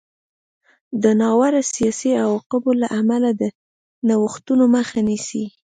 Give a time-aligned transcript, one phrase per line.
[1.03, 3.43] د ناوړه سیاسي عواقبو له امله د
[4.07, 5.45] نوښتونو مخه نیسي.